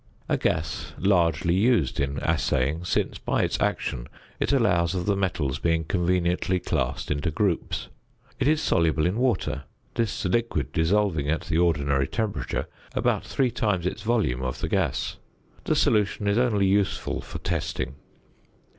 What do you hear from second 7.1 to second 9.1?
into groups. It is soluble